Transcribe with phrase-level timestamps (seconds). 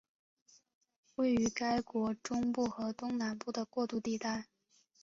[1.15, 4.47] 位于该国中部和东南部的过渡地带。